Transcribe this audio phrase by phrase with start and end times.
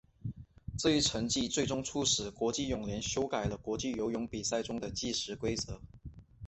[0.79, 5.79] 这一成绩最终促使国际泳联修改了国际游泳比赛中的计时规则。